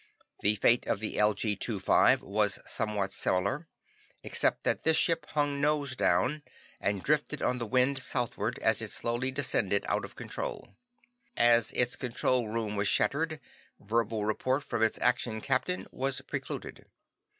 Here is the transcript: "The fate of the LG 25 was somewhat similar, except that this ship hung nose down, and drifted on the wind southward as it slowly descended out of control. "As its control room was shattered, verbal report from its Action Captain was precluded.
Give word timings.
"The 0.39 0.55
fate 0.55 0.87
of 0.87 0.99
the 0.99 1.17
LG 1.17 1.59
25 1.59 2.23
was 2.23 2.57
somewhat 2.65 3.13
similar, 3.13 3.67
except 4.23 4.63
that 4.63 4.83
this 4.83 4.97
ship 4.97 5.27
hung 5.27 5.61
nose 5.61 5.95
down, 5.95 6.41
and 6.79 7.03
drifted 7.03 7.43
on 7.43 7.59
the 7.59 7.67
wind 7.67 7.99
southward 8.01 8.57
as 8.63 8.81
it 8.81 8.89
slowly 8.89 9.29
descended 9.29 9.85
out 9.87 10.03
of 10.03 10.15
control. 10.15 10.75
"As 11.37 11.69
its 11.73 11.95
control 11.95 12.47
room 12.47 12.75
was 12.75 12.87
shattered, 12.87 13.39
verbal 13.79 14.25
report 14.25 14.63
from 14.63 14.81
its 14.81 14.97
Action 14.99 15.39
Captain 15.39 15.85
was 15.91 16.19
precluded. 16.21 16.85